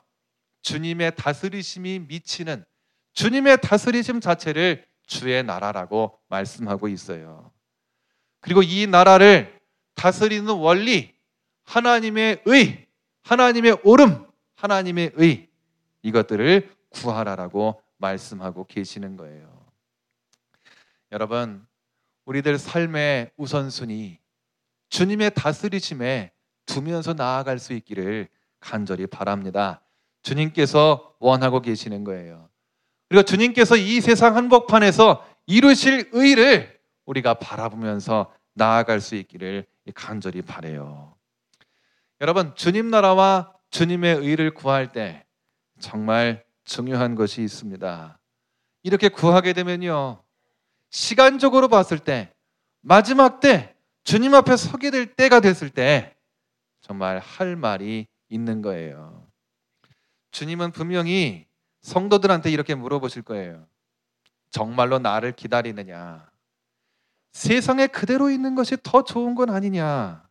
주님의 0.64 1.16
다스리심이 1.16 2.00
미치는 2.00 2.66
주님의 3.14 3.62
다스리심 3.62 4.20
자체를 4.20 4.84
주의 5.06 5.44
나라라고 5.44 6.18
말씀하고 6.28 6.88
있어요. 6.88 7.52
그리고 8.40 8.64
이 8.64 8.88
나라를 8.88 9.60
다스리는 9.94 10.50
원리, 10.50 11.14
하나님의 11.64 12.44
의, 12.46 12.88
하나님의 13.24 13.80
오름, 13.84 14.28
하나님의 14.56 15.12
의 15.16 15.50
이것들을 16.02 16.70
구하라라고 16.90 17.82
말씀하고 17.98 18.66
계시는 18.66 19.18
거예요. 19.18 19.66
여러분, 21.12 21.66
우리들 22.26 22.58
삶의 22.58 23.32
우선순위 23.38 24.20
주님의 24.90 25.32
다스리심에 25.34 26.32
두면서 26.66 27.14
나아갈 27.14 27.60
수 27.60 27.74
있기를 27.74 28.28
간절히 28.60 29.08
바랍니다. 29.08 29.82
주님께서 30.22 31.16
원하고 31.20 31.62
계시는 31.62 32.04
거예요. 32.04 32.50
그리고 33.10 33.24
주님께서 33.24 33.76
이 33.78 34.00
세상 34.00 34.36
한복판에서 34.36 35.26
이루실 35.48 36.10
의를 36.14 36.80
우리가 37.06 37.36
바라보면서 37.36 38.32
나아갈 38.54 39.02
수 39.02 39.16
있기를 39.16 39.66
간절히 39.96 40.42
바래요. 40.42 41.16
여러분, 42.22 42.54
주님 42.54 42.92
나라와 42.92 43.52
주님의 43.72 44.18
의를 44.18 44.54
구할 44.54 44.92
때 44.92 45.26
정말 45.80 46.46
중요한 46.64 47.16
것이 47.16 47.42
있습니다. 47.42 48.20
이렇게 48.84 49.10
구하게 49.10 49.54
되면요. 49.54 50.22
시간적으로 50.92 51.68
봤을 51.68 51.98
때 51.98 52.32
마지막 52.82 53.40
때 53.40 53.76
주님 54.04 54.36
앞에 54.36 54.56
서게 54.56 54.92
될 54.92 55.16
때가 55.16 55.40
됐을 55.40 55.72
때 55.72 56.16
정말 56.82 57.18
할 57.18 57.56
말이 57.56 58.06
있는 58.30 58.62
거예요. 58.62 59.26
주님은 60.30 60.74
분명히 60.74 61.48
성도들한테 61.82 62.52
이렇게 62.52 62.76
물어보실 62.76 63.24
거예요. 63.24 63.66
정말로 64.52 65.00
나를 65.00 65.32
기다리느냐? 65.32 66.30
세상에 67.32 67.88
그대로 67.88 68.30
있는 68.30 68.54
것이 68.54 68.78
더 68.84 69.04
좋은 69.04 69.34
건 69.34 69.50
아니냐? 69.50 70.30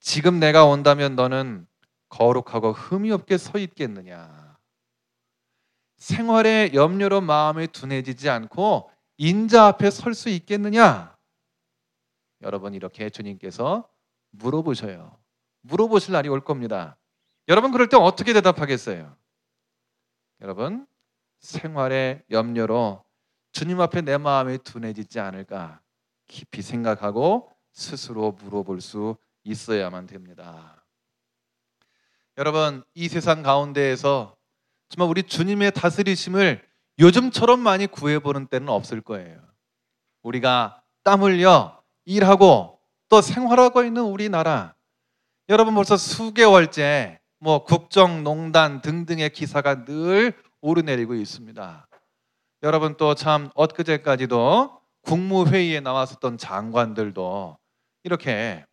지금 0.00 0.38
내가 0.38 0.64
온다면 0.64 1.16
너는 1.16 1.66
거룩하고 2.08 2.72
흠이 2.72 3.10
없게 3.10 3.38
서 3.38 3.58
있겠느냐? 3.58 4.56
생활에 5.96 6.70
염려로 6.74 7.20
마음이 7.20 7.68
둔해지지 7.68 8.28
않고 8.28 8.90
인자 9.18 9.66
앞에 9.66 9.90
설 9.90 10.14
수 10.14 10.28
있겠느냐? 10.28 11.16
여러분 12.42 12.74
이렇게 12.74 13.08
주님께서 13.10 13.88
물어보셔요. 14.30 15.18
물어보실 15.62 16.12
날이 16.12 16.28
올 16.28 16.42
겁니다. 16.44 16.96
여러분 17.48 17.72
그럴 17.72 17.88
때 17.88 17.96
어떻게 17.96 18.32
대답하겠어요? 18.32 19.16
여러분 20.42 20.86
생활의 21.40 22.22
염려로 22.30 23.02
주님 23.52 23.80
앞에 23.80 24.02
내 24.02 24.18
마음이 24.18 24.58
둔해지지 24.58 25.18
않을까 25.18 25.80
깊이 26.28 26.60
생각하고 26.60 27.50
스스로 27.72 28.32
물어볼 28.32 28.80
수 28.80 29.16
있어야만 29.50 30.06
됩니다. 30.06 30.84
여러분, 32.36 32.84
이 32.94 33.08
세상 33.08 33.42
가운데에서 33.42 34.36
정말 34.88 35.08
우리 35.08 35.22
주님의 35.22 35.72
다스리심을 35.72 36.62
요즘처럼 36.98 37.60
많이 37.60 37.86
구해보는 37.86 38.48
때는 38.48 38.68
없을 38.68 39.00
거예요. 39.00 39.40
우리가 40.22 40.82
땀 41.02 41.22
흘려 41.22 41.80
일하고 42.04 42.78
또 43.08 43.20
생활하고 43.20 43.84
있는 43.84 44.02
우리나라 44.02 44.74
여러분 45.48 45.74
벌써 45.74 45.96
수개월째 45.96 47.20
뭐 47.38 47.64
국정농단 47.64 48.82
등등의 48.82 49.30
기사가 49.30 49.84
늘 49.84 50.32
오르내리고 50.60 51.14
있습니다. 51.14 51.86
여러분 52.64 52.96
또 52.96 53.14
참 53.14 53.50
엊그제까지도 53.54 54.80
국무회의에 55.02 55.80
나왔었던 55.80 56.38
장관들도 56.38 57.56
이렇게 58.02 58.65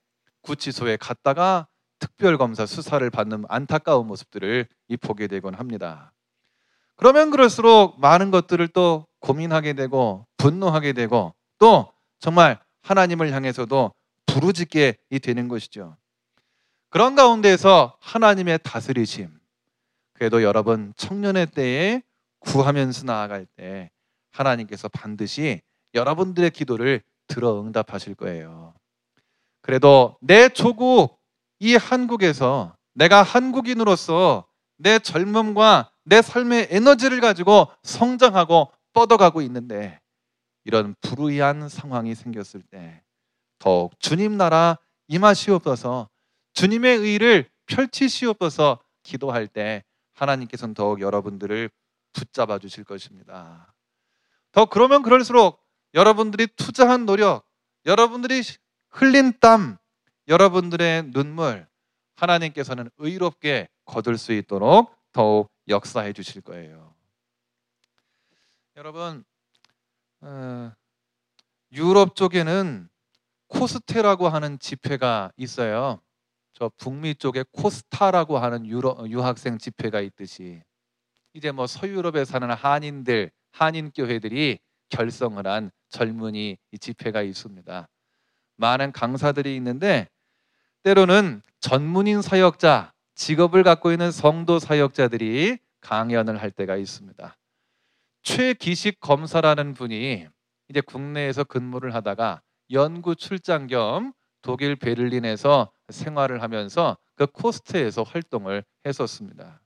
구치소에 0.43 0.97
갔다가 0.97 1.67
특별검사 1.99 2.65
수사를 2.65 3.09
받는 3.09 3.45
안타까운 3.49 4.07
모습들을 4.07 4.67
보게 5.01 5.27
되곤 5.27 5.55
합니다. 5.55 6.13
그러면 6.95 7.31
그럴수록 7.31 7.99
많은 7.99 8.29
것들을 8.29 8.67
또 8.69 9.07
고민하게 9.19 9.73
되고 9.73 10.27
분노하게 10.37 10.93
되고 10.93 11.33
또 11.57 11.91
정말 12.19 12.59
하나님을 12.81 13.31
향해서도 13.31 13.93
부르짖게 14.27 14.97
되는 15.21 15.47
것이죠. 15.47 15.97
그런 16.89 17.15
가운데에서 17.15 17.97
하나님의 18.01 18.59
다스리심, 18.63 19.29
그래도 20.13 20.43
여러분 20.43 20.93
청년의 20.95 21.47
때에 21.47 22.03
구하면서 22.39 23.05
나아갈 23.05 23.45
때 23.55 23.89
하나님께서 24.31 24.89
반드시 24.89 25.61
여러분들의 25.93 26.51
기도를 26.51 27.01
들어 27.27 27.61
응답하실 27.61 28.15
거예요. 28.15 28.72
그래도 29.63 30.17
내 30.21 30.49
조국 30.49 31.17
이 31.59 31.75
한국에서 31.75 32.75
내가 32.93 33.23
한국인으로서 33.23 34.45
내 34.77 34.99
젊음과 34.99 35.89
내 36.03 36.21
삶의 36.21 36.67
에너지를 36.69 37.21
가지고 37.21 37.67
성장하고 37.81 38.71
뻗어가고 38.91 39.41
있는데 39.41 39.99
이런 40.65 40.95
불우이한 41.01 41.69
상황이 41.69 42.13
생겼을 42.13 42.61
때 42.61 43.01
더욱 43.57 43.97
주님 43.99 44.37
나라 44.37 44.77
임하시옵소서 45.07 46.09
주님의 46.53 46.97
의를 46.97 47.49
펼치시옵소서 47.65 48.79
기도할 49.01 49.47
때 49.47 49.83
하나님께서는 50.13 50.73
더욱 50.73 50.99
여러분들을 50.99 51.69
붙잡아 52.11 52.59
주실 52.59 52.83
것입니다. 52.83 53.73
더 54.51 54.65
그러면 54.65 55.01
그럴수록 55.01 55.63
여러분들이 55.93 56.47
투자한 56.55 57.05
노력, 57.05 57.45
여러분들이 57.85 58.41
흘린 58.93 59.33
땀, 59.39 59.77
여러분들의 60.27 61.11
눈물 61.11 61.67
하나님께서는 62.15 62.91
의롭게 62.97 63.67
거둘 63.85 64.19
수 64.19 64.33
있도록 64.33 64.95
더욱 65.11 65.51
역사해 65.67 66.13
주실 66.13 66.41
거예요. 66.41 66.93
여러분 68.75 69.23
어, 70.21 70.71
유럽 71.71 72.15
쪽에는 72.15 72.87
코스테라고 73.47 74.29
하는 74.29 74.59
집회가 74.59 75.31
있어요. 75.37 75.99
저 76.53 76.71
북미 76.77 77.15
쪽에 77.15 77.43
코스타라고 77.51 78.37
하는 78.37 78.67
유러, 78.67 78.95
유학생 79.07 79.57
집회가 79.57 80.01
있듯이 80.01 80.61
이제 81.33 81.51
뭐 81.51 81.65
서유럽에 81.65 82.25
사는 82.25 82.49
한인들 82.51 83.31
한인 83.51 83.91
교회들이 83.91 84.59
결성을 84.89 85.45
한 85.47 85.71
젊은이 85.89 86.57
집회가 86.79 87.23
있습니다. 87.23 87.87
많은 88.57 88.91
강사들이 88.91 89.55
있는데 89.57 90.07
때로는 90.83 91.41
전문인 91.59 92.21
사역자 92.21 92.93
직업을 93.15 93.63
갖고 93.63 93.91
있는 93.91 94.11
성도 94.11 94.59
사역자들이 94.59 95.57
강연을 95.81 96.41
할 96.41 96.51
때가 96.51 96.75
있습니다. 96.75 97.37
최기식 98.23 98.99
검사라는 98.99 99.73
분이 99.73 100.27
이제 100.69 100.81
국내에서 100.81 101.43
근무를 101.43 101.93
하다가 101.93 102.41
연구 102.71 103.15
출장 103.15 103.67
겸 103.67 104.13
독일 104.41 104.75
베를린에서 104.75 105.71
생활을 105.89 106.41
하면서 106.41 106.97
그 107.15 107.27
코스트에서 107.27 108.03
활동을 108.03 108.63
했었습니다. 108.85 109.61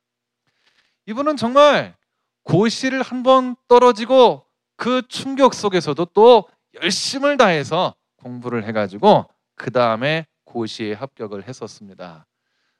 이분은 1.05 1.37
정말 1.37 1.95
고시를 2.43 3.01
한 3.01 3.23
번 3.23 3.55
떨어지고 3.67 4.45
그 4.75 5.01
충격 5.07 5.53
속에서도 5.53 6.05
또 6.13 6.47
열심을 6.81 7.37
다해서 7.37 7.95
공부를 8.17 8.65
해가지고 8.65 9.25
그 9.55 9.71
다음에 9.71 10.27
고시에 10.45 10.93
합격을 10.93 11.47
했었습니다. 11.47 12.25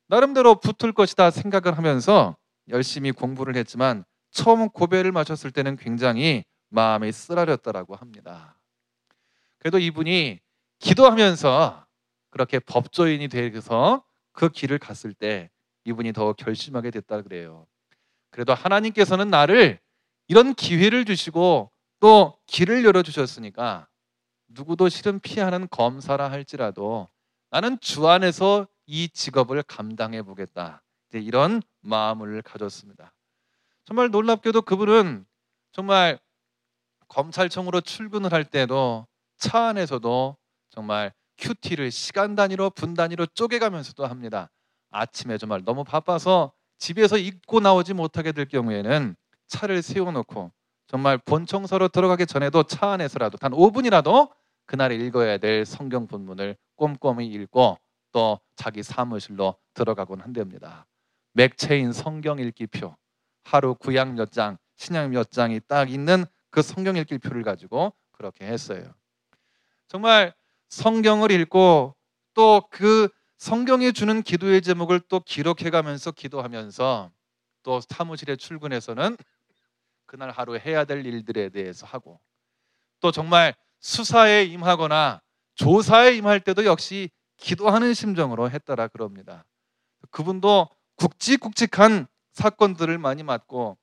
나름대로 0.07 0.59
붙을 0.59 0.93
것이다 0.93 1.31
생각을 1.31 1.77
하면서 1.77 2.37
열심히 2.69 3.11
공부를 3.11 3.55
했지만 3.55 4.03
처음 4.31 4.69
고배를 4.69 5.11
마셨을 5.11 5.51
때는 5.51 5.75
굉장히 5.77 6.43
마음이 6.69 7.11
쓰라렸다라고 7.11 7.95
합니다. 7.95 8.57
그래도 9.59 9.79
이분이 9.79 10.39
기도하면서 10.79 11.85
그렇게 12.29 12.59
법조인이 12.59 13.27
되어서 13.29 14.03
그 14.31 14.49
길을 14.49 14.77
갔을 14.77 15.13
때 15.13 15.49
이분이 15.85 16.13
더 16.13 16.33
결심하게 16.33 16.91
됐다 16.91 17.21
그래요. 17.21 17.65
그래도 18.29 18.53
하나님께서는 18.53 19.29
나를 19.29 19.79
이런 20.27 20.53
기회를 20.53 21.05
주시고 21.05 21.71
또 21.99 22.37
길을 22.45 22.85
열어 22.85 23.01
주셨으니까 23.01 23.87
누구도 24.47 24.89
실은 24.89 25.19
피하는 25.19 25.67
검사라 25.69 26.31
할지라도 26.31 27.09
나는 27.49 27.79
주 27.79 28.07
안에서 28.07 28.67
이 28.85 29.09
직업을 29.09 29.63
감당해 29.63 30.21
보겠다. 30.21 30.83
이런 31.13 31.61
마음을 31.81 32.41
가졌습니다. 32.41 33.13
정말 33.85 34.09
놀랍게도 34.09 34.63
그분은 34.63 35.25
정말 35.71 36.19
검찰청으로 37.07 37.81
출근을 37.81 38.33
할 38.33 38.43
때도 38.43 39.07
차 39.37 39.67
안에서도 39.67 40.37
정말 40.69 41.13
큐티를 41.37 41.91
시간 41.91 42.35
단위로 42.35 42.71
분 42.71 42.93
단위로 42.93 43.27
쪼개가면서도 43.27 44.05
합니다. 44.05 44.49
아침에 44.91 45.37
정말 45.37 45.63
너무 45.63 45.83
바빠서 45.83 46.51
집에서 46.79 47.17
입고 47.17 47.59
나오지 47.59 47.93
못하게 47.93 48.31
될 48.31 48.47
경우에는 48.47 49.15
차를 49.47 49.81
세워놓고 49.81 50.51
정말 50.87 51.17
본청소로 51.17 51.89
들어가기 51.89 52.25
전에도 52.25 52.63
차 52.63 52.91
안에서라도 52.91 53.37
단 53.37 53.51
5분이라도 53.51 54.31
그날 54.67 54.91
읽어야 54.91 55.39
될 55.39 55.65
성경 55.65 56.05
본문을 56.05 56.55
꼼꼼히 56.75 57.25
읽고 57.25 57.79
또 58.11 58.39
자기 58.55 58.83
사무실로 58.83 59.55
들어가곤 59.73 60.21
한답니다. 60.21 60.85
맥체인 61.33 61.91
성경 61.91 62.37
읽기표 62.37 62.95
하루 63.43 63.73
구약 63.73 64.13
몇 64.13 64.31
장, 64.31 64.57
신약 64.75 65.09
몇 65.09 65.31
장이 65.31 65.61
딱 65.67 65.89
있는 65.89 66.25
그 66.51 66.61
성경 66.61 66.95
읽기표를 66.95 67.43
가지고 67.43 67.93
그렇게 68.11 68.45
했어요. 68.45 68.93
정말 69.87 70.35
성경을 70.69 71.31
읽고 71.31 71.95
또 72.35 72.61
그 72.69 73.09
성경이 73.37 73.93
주는 73.93 74.23
기도의 74.23 74.61
제목을 74.61 74.99
또 75.01 75.19
기록해 75.19 75.69
가면서 75.69 76.11
기도하면서 76.11 77.11
또 77.63 77.81
사무실에 77.81 78.35
출근해서는 78.35 79.15
그날 80.05 80.31
하루 80.31 80.57
해야 80.57 80.85
될 80.85 81.05
일들에 81.05 81.49
대해서 81.49 81.85
하고 81.85 82.19
또 82.99 83.11
정말 83.11 83.53
수사에 83.79 84.43
임하거나 84.45 85.21
조사에 85.55 86.15
임할 86.15 86.39
때도 86.39 86.65
역시 86.65 87.09
기도하는 87.37 87.93
심정으로 87.93 88.49
했더라 88.49 88.87
그럽니다. 88.87 89.45
그분도 90.11 90.69
굵직굵직한 90.95 92.07
사건들을 92.33 92.97
많이 92.97 93.23
맡고 93.23 93.77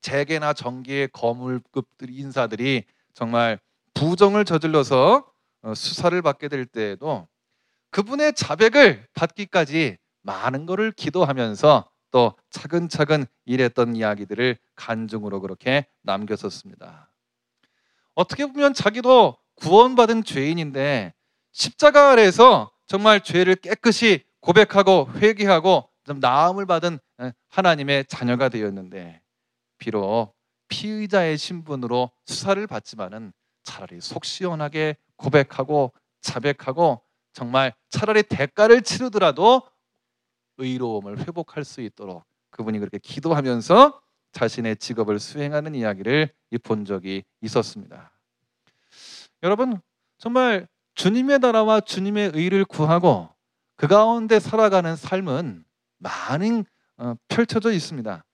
재계나 0.00 0.52
정계의 0.52 1.08
거물급들 1.12 2.10
인사들이 2.10 2.84
정말 3.14 3.58
부정을 3.94 4.44
저질러서 4.44 5.30
어, 5.62 5.74
수사를 5.74 6.20
받게 6.22 6.48
될 6.48 6.66
때에도 6.66 7.26
그분의 7.90 8.34
자백을 8.34 9.06
받기까지 9.14 9.96
많은 10.22 10.66
것을 10.66 10.92
기도하면서 10.92 11.90
또 12.10 12.34
차근차근 12.50 13.26
일했던 13.44 13.96
이야기들을 13.96 14.56
간증으로 14.76 15.40
그렇게 15.40 15.86
남겼었습니다. 16.02 17.07
어떻게 18.18 18.46
보면 18.46 18.74
자기도 18.74 19.36
구원받은 19.54 20.24
죄인인데 20.24 21.14
십자가 21.52 22.10
아래에서 22.10 22.72
정말 22.88 23.22
죄를 23.22 23.54
깨끗이 23.54 24.24
고백하고 24.40 25.08
회개하고 25.14 25.88
좀 26.02 26.18
나음을 26.18 26.66
받은 26.66 26.98
하나님의 27.48 28.06
자녀가 28.06 28.48
되었는데 28.48 29.22
비록 29.78 30.34
피의자의 30.66 31.38
신분으로 31.38 32.10
수사를 32.26 32.66
받지만은 32.66 33.32
차라리 33.62 34.00
속 34.00 34.24
시원하게 34.24 34.96
고백하고 35.14 35.92
자백하고 36.20 37.00
정말 37.32 37.72
차라리 37.88 38.24
대가를 38.24 38.82
치르더라도 38.82 39.62
의로움을 40.56 41.20
회복할 41.20 41.62
수 41.64 41.82
있도록 41.82 42.24
그분이 42.50 42.80
그렇게 42.80 42.98
기도하면서 42.98 44.00
자신의 44.32 44.76
직업을 44.76 45.18
수행하는 45.18 45.74
이야기를 45.74 46.30
본 46.62 46.84
적이 46.84 47.24
있었습니다. 47.42 48.10
여러분 49.42 49.80
정말 50.18 50.66
주님의 50.94 51.38
나라와 51.38 51.80
주님의 51.80 52.32
의를 52.34 52.64
구하고 52.64 53.28
그 53.76 53.86
가운데 53.86 54.40
살아가는 54.40 54.96
삶은 54.96 55.64
많은 55.98 56.64
어, 56.96 57.14
펼쳐져 57.28 57.72
있습니다. 57.72 58.24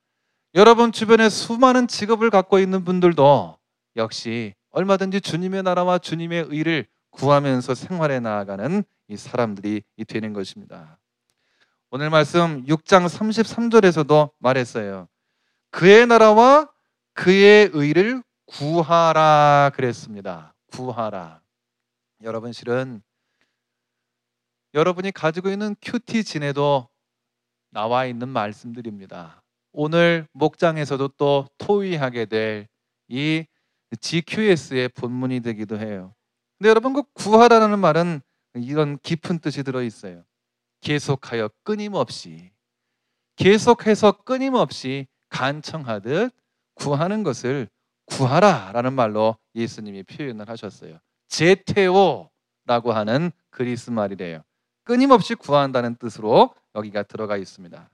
여러분 0.55 0.93
주변에 0.93 1.29
수많은 1.29 1.89
직업을 1.89 2.31
갖고 2.31 2.59
있는 2.59 2.85
분들도 2.85 3.59
역시 3.97 4.55
얼마든지 4.71 5.21
주님의 5.21 5.63
나라와 5.63 5.99
주님의 5.99 6.47
의를 6.49 6.87
구하면서 7.11 7.75
생활해 7.75 8.21
나아가는 8.21 8.83
이 9.09 9.17
사람들이 9.17 9.83
되는 10.09 10.33
것입니다. 10.33 10.99
오늘 11.91 12.11
말씀 12.11 12.65
6장 12.65 13.07
33절에서도 13.07 14.33
말했어요. 14.39 15.09
그의 15.75 16.07
나라와 16.07 16.71
그의 17.15 17.71
의를 17.73 18.23
구하라 18.47 19.73
그랬습니다. 19.75 20.55
구하라. 20.73 21.41
여러분 22.23 22.53
실은 22.53 23.03
여러분이 24.73 25.11
가지고 25.13 25.51
있는 25.51 25.75
큐티 25.83 26.23
진에도 26.25 26.89
나와 27.71 28.07
있는 28.07 28.29
말씀들입니다. 28.29 29.43
오늘 29.73 30.29
목장에서도 30.33 31.09
또 31.17 31.49
토의하게 31.59 32.27
될 32.27 32.69
이 33.09 33.45
GQS의 34.01 34.89
본문이 34.91 35.41
되기도 35.41 35.79
해요. 35.79 36.15
근데 36.59 36.69
여러분 36.69 36.93
그 36.95 37.03
구하라는 37.13 37.79
말은 37.79 38.21
이런 38.55 38.99
깊은 38.99 39.41
뜻이 39.41 39.63
들어 39.63 39.83
있어요. 39.83 40.25
계속하여 40.81 41.51
끊임없이 41.63 42.51
계속해서 43.37 44.13
끊임없이 44.25 45.07
간청하듯 45.35 46.33
구하는 46.75 47.25
것을 47.25 47.69
구하라라는 48.07 48.93
말로 48.93 49.37
예수님이 49.57 50.05
표현을 50.05 50.49
하셨어요. 50.49 51.01
제테오라고 51.29 52.93
하는 52.93 53.33
그리스 53.51 53.91
말이래요. 53.91 54.43
끊임없이 54.85 55.35
구한다는 55.35 55.97
뜻으로 55.97 56.55
여기가 56.77 57.03
들어가 57.05 57.37
있습니다. 57.37 57.91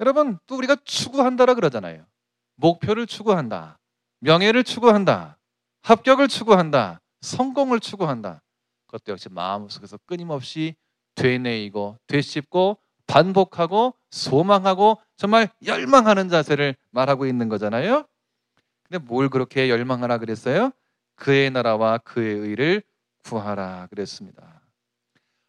여러분, 0.00 0.38
또 0.46 0.56
우리가 0.56 0.76
추구한다라 0.84 1.54
그러잖아요. 1.54 2.06
목표를 2.56 3.06
추구한다. 3.06 3.78
명예를 4.20 4.64
추구한다. 4.64 5.38
합격을 5.82 6.28
추구한다. 6.28 7.00
성공을 7.20 7.80
추구한다. 7.80 8.42
그것도 8.86 9.12
역시 9.12 9.28
마음속에서 9.28 9.98
끊임없이 10.06 10.76
되뇌이고 11.14 11.98
되씹고 12.06 12.78
반복하고 13.06 13.94
소망하고 14.10 14.98
정말 15.22 15.48
열망하는 15.64 16.28
자세를 16.28 16.74
말하고 16.90 17.26
있는 17.26 17.48
거잖아요. 17.48 18.06
근데 18.82 18.98
뭘 18.98 19.28
그렇게 19.28 19.70
열망하라 19.70 20.18
그랬어요? 20.18 20.72
그의 21.14 21.48
나라와 21.52 21.98
그의 21.98 22.40
의를 22.40 22.82
구하라 23.22 23.86
그랬습니다. 23.86 24.62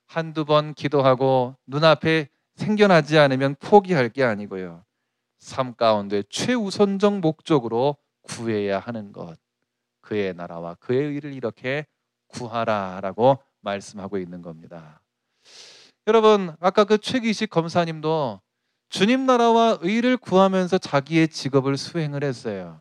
한두 0.05 0.45
번 0.45 0.75
기도하고 0.75 1.55
눈앞에 1.65 2.29
생겨나지 2.53 3.17
않으면 3.17 3.55
포기할 3.55 4.09
게 4.09 4.23
아니고요. 4.23 4.85
삶 5.39 5.73
가운데 5.73 6.21
최우선적 6.29 7.21
목적으로 7.21 7.97
구해야 8.21 8.77
하는 8.77 9.11
것. 9.11 9.39
그의 10.01 10.35
나라와 10.35 10.75
그의 10.75 11.15
의를 11.15 11.33
이렇게 11.33 11.87
구하라라고 12.27 13.39
말씀하고 13.61 14.19
있는 14.19 14.43
겁니다. 14.43 15.01
여러분, 16.05 16.55
아까 16.59 16.83
그 16.83 16.99
최기식 16.99 17.49
검사님도 17.49 18.39
주님 18.93 19.25
나라와 19.25 19.79
의를 19.81 20.17
구하면서 20.17 20.77
자기의 20.77 21.29
직업을 21.29 21.77
수행을 21.77 22.23
했어요. 22.23 22.79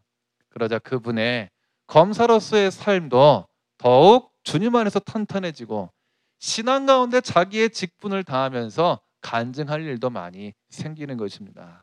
그러자 0.51 0.79
그분의 0.79 1.49
검사로서의 1.87 2.71
삶도 2.71 3.49
더욱 3.79 4.31
주님 4.43 4.77
안에서 4.77 4.99
탄탄해지고 5.01 5.91
신앙 6.39 6.85
가운데 6.85 7.23
자기의 7.23 7.71
직분을 7.71 8.25
다하면서 8.25 9.01
간증할 9.23 9.81
일도 9.87 10.11
많이 10.11 10.53
생기는 10.69 11.17
것입니다. 11.17 11.83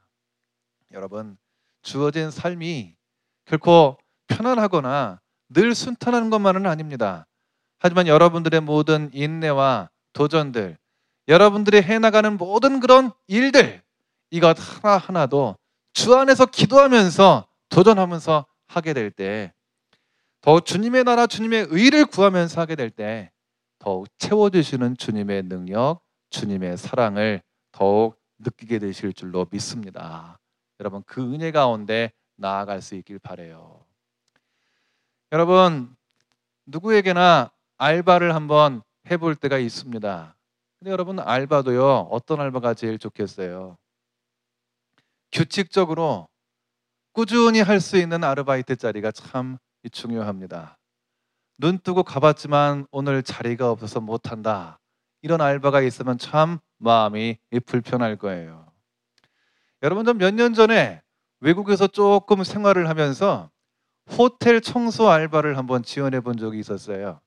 여러분, 0.91 1.35
주어진 1.81 2.29
삶이 2.29 2.93
결코 3.45 3.97
편안하거나 4.27 5.21
늘 5.49 5.73
순탄한 5.73 6.29
것만은 6.29 6.67
아닙니다. 6.67 7.25
하지만 7.79 8.05
여러분들의 8.05 8.61
모든 8.61 9.09
인내와 9.11 9.89
도전들, 10.13 10.77
여러분들이 11.27 11.81
해나가는 11.81 12.37
모든 12.37 12.79
그런 12.79 13.11
일들, 13.25 13.81
이것 14.31 14.57
하나하나도 14.59 15.55
주 15.93 16.15
안에서 16.15 16.45
기도하면서 16.45 17.47
도전하면서 17.69 18.45
하게 18.67 18.93
될 18.93 19.11
때, 19.11 19.53
더욱 20.41 20.65
주님의 20.65 21.03
나라, 21.03 21.27
주님의 21.27 21.67
의를 21.69 22.05
구하면서 22.05 22.61
하게 22.61 22.75
될 22.75 22.89
때, 22.89 23.31
더욱 23.79 24.07
채워주시는 24.17 24.97
주님의 24.97 25.43
능력, 25.43 26.01
주님의 26.29 26.77
사랑을 26.77 27.41
더욱 27.71 28.19
느끼게 28.39 28.79
되실 28.79 29.13
줄로 29.13 29.47
믿습니다. 29.51 30.39
여러분, 30.79 31.03
그 31.05 31.21
은혜 31.21 31.51
가운데 31.51 32.11
나아갈 32.37 32.81
수 32.81 32.95
있길 32.95 33.19
바래요. 33.19 33.83
여러분, 35.31 35.95
누구에게나 36.65 37.51
알바를 37.77 38.35
한번 38.35 38.81
해볼 39.09 39.35
때가 39.35 39.57
있습니다. 39.57 40.35
근데 40.79 40.91
여러분, 40.91 41.19
알바도요, 41.19 42.07
어떤 42.11 42.39
알바가 42.39 42.75
제일 42.75 42.97
좋겠어요? 42.97 43.77
규칙적으로 45.31 46.27
꾸준히 47.13 47.61
할 47.61 47.79
수 47.79 47.97
있는 47.97 48.23
아르바이트 48.23 48.75
자리가 48.75 49.11
참 49.11 49.57
중요합니다. 49.91 50.77
눈 51.57 51.79
뜨고 51.79 52.03
가봤지만 52.03 52.87
오늘 52.91 53.23
자리가 53.23 53.69
없어서 53.69 53.99
못한다. 53.99 54.79
이런 55.21 55.41
알바가 55.41 55.81
있으면 55.81 56.17
참 56.17 56.59
마음이 56.77 57.37
불편할 57.65 58.15
거예요. 58.15 58.71
여러분, 59.83 60.05
몇년 60.17 60.53
전에 60.53 61.01
외국에서 61.41 61.87
조금 61.87 62.43
생활을 62.43 62.87
하면서 62.89 63.49
호텔 64.09 64.61
청소 64.61 65.09
알바를 65.09 65.57
한번 65.57 65.83
지원해 65.83 66.21
본 66.21 66.37
적이 66.37 66.59
있었어요. 66.59 67.19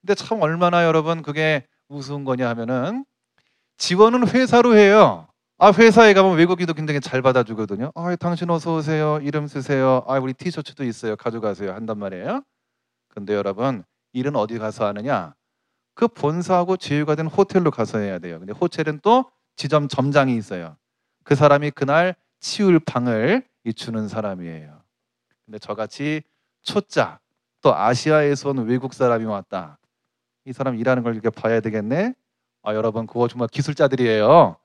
근데 0.00 0.14
참 0.14 0.40
얼마나 0.42 0.84
여러분 0.84 1.22
그게 1.22 1.66
우스운 1.88 2.24
거냐 2.24 2.48
하면은 2.50 3.04
지원은 3.78 4.28
회사로 4.28 4.76
해요. 4.76 5.29
아 5.62 5.72
회사에 5.72 6.14
가면 6.14 6.38
외국인도 6.38 6.72
굉장히 6.72 7.00
잘 7.00 7.20
받아주거든요. 7.20 7.92
아 7.94 8.16
당신 8.16 8.48
어서 8.48 8.76
오세요. 8.76 9.18
이름 9.22 9.46
쓰세요. 9.46 10.02
아 10.06 10.18
우리 10.18 10.32
티셔츠도 10.32 10.84
있어요. 10.84 11.16
가져가세요. 11.16 11.74
한단 11.74 11.98
말이에요. 11.98 12.42
근데 13.08 13.34
여러분 13.34 13.84
일은 14.14 14.36
어디 14.36 14.58
가서 14.58 14.86
하느냐? 14.86 15.34
그 15.92 16.08
본사하고 16.08 16.78
제휴가 16.78 17.14
된 17.14 17.26
호텔로 17.26 17.70
가서 17.70 17.98
해야 17.98 18.18
돼요. 18.18 18.38
근데 18.38 18.54
호텔은 18.54 19.00
또 19.02 19.30
지점 19.54 19.86
점장이 19.86 20.34
있어요. 20.34 20.78
그 21.24 21.34
사람이 21.34 21.72
그날 21.72 22.14
치울 22.40 22.78
방을 22.78 23.46
주는 23.76 24.08
사람이에요. 24.08 24.80
근데 25.44 25.58
저같이 25.58 26.22
초짜 26.62 27.18
또 27.60 27.76
아시아에서 27.76 28.48
온 28.48 28.66
외국 28.66 28.94
사람이 28.94 29.26
왔다. 29.26 29.78
이 30.46 30.54
사람 30.54 30.76
일하는 30.76 31.02
걸 31.02 31.12
이렇게 31.12 31.28
봐야 31.28 31.60
되겠네. 31.60 32.14
아 32.62 32.74
여러분 32.74 33.06
그거 33.06 33.28
정말 33.28 33.48
기술자들이에요. 33.48 34.56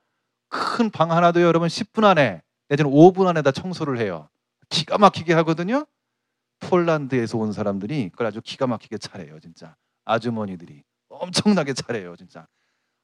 큰 0.76 0.90
방 0.90 1.12
하나도 1.12 1.42
여러분 1.42 1.68
10분 1.68 2.04
안에 2.06 2.42
내지는 2.70 2.92
5분 2.92 3.28
안에 3.28 3.42
다 3.42 3.52
청소를 3.52 4.00
해요. 4.00 4.30
기가 4.70 4.98
막히게 4.98 5.34
하거든요. 5.36 5.86
폴란드에서 6.60 7.38
온 7.38 7.52
사람들이 7.52 8.10
그걸 8.10 8.28
아주 8.28 8.42
기가 8.44 8.66
막히게 8.68 8.98
잘해요, 8.98 9.40
진짜. 9.40 9.76
아주머니들이 10.06 10.84
엄청나게 11.10 11.74
잘해요, 11.74 12.16
진짜. 12.16 12.48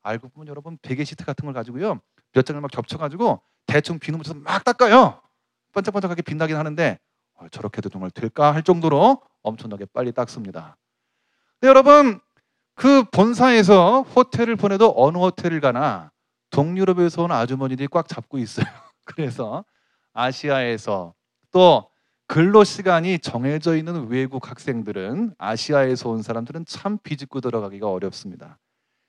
알고 0.01 0.29
보면 0.29 0.47
여러분 0.47 0.77
베개 0.81 1.03
시트 1.03 1.23
같은 1.25 1.45
걸 1.45 1.53
가지고요 1.53 1.99
몇 2.33 2.43
장을 2.43 2.59
막 2.59 2.71
겹쳐가지고 2.71 3.41
대충 3.67 3.99
비누 3.99 4.17
묻혀서 4.17 4.39
막 4.39 4.63
닦아요. 4.63 5.21
반짝반짝하게 5.73 6.23
빛나긴 6.23 6.55
하는데 6.57 6.97
어, 7.35 7.47
저렇게도 7.49 7.89
정말 7.89 8.09
될까 8.11 8.53
할 8.53 8.63
정도로 8.63 9.21
엄청나게 9.43 9.85
빨리 9.93 10.11
닦습니다. 10.11 10.75
여러분 11.63 12.19
그 12.75 13.03
본사에서 13.11 14.01
호텔을 14.01 14.55
보내도 14.55 14.93
어느 14.97 15.17
호텔을 15.17 15.61
가나 15.61 16.11
동유럽에서 16.51 17.23
온 17.23 17.31
아주머니들이 17.31 17.87
꽉 17.87 18.07
잡고 18.07 18.37
있어요. 18.37 18.65
그래서 19.05 19.65
아시아에서 20.13 21.13
또 21.51 21.89
근로 22.27 22.63
시간이 22.63 23.19
정해져 23.19 23.75
있는 23.75 24.07
외국 24.07 24.49
학생들은 24.49 25.35
아시아에서 25.37 26.09
온 26.09 26.21
사람들은 26.21 26.65
참 26.65 26.97
비집고 26.99 27.41
들어가기가 27.41 27.89
어렵습니다. 27.91 28.57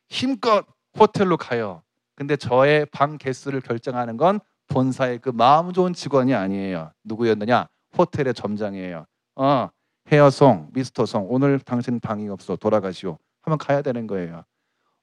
힘껏 0.09 0.67
호텔로 0.99 1.37
가요. 1.37 1.83
근데 2.17 2.37
저의 2.37 2.87
방 2.87 3.19
개수를 3.19 3.61
결정하는 3.61 4.17
건 4.17 4.41
본사의 4.69 5.19
그 5.19 5.29
마음 5.31 5.73
좋은 5.73 5.93
직원이 5.93 6.35
아니에요. 6.35 6.93
누구였느냐? 7.05 7.69
호텔의 7.97 8.35
점장이에요. 8.35 9.07
어, 9.37 9.69
헤어송, 10.11 10.71
미스터송, 10.73 11.27
오늘 11.31 11.59
당신 11.61 12.01
방이 12.01 12.29
없어. 12.29 12.57
돌아가시오. 12.57 13.19
하면 13.43 13.59
가야 13.59 13.83
되는 13.83 14.07
거예요. 14.07 14.45